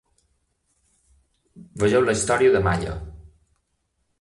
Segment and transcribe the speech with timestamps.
[1.83, 2.97] Vegeu la història de Malle.